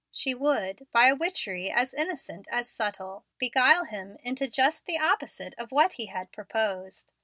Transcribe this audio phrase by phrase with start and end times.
[0.11, 5.53] She would, by a witchery as innocent as subtile, beguile him into just the opposite
[5.59, 7.11] of what he had proposed.